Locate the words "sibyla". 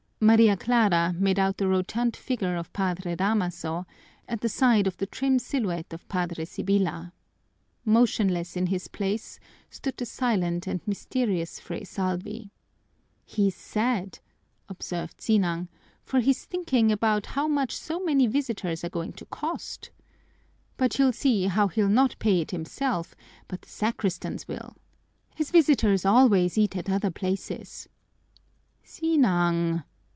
6.45-7.11